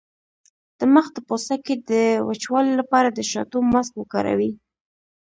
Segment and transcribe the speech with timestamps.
[0.79, 1.91] د مخ د پوستکي د
[2.29, 4.51] وچوالي لپاره د شاتو ماسک وکاروئ